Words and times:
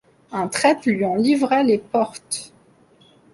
Un 0.31 0.47
traître 0.47 0.89
lui 0.89 1.05
en 1.05 1.13
livra 1.13 1.61
les 1.61 1.77
portes. 1.77 2.53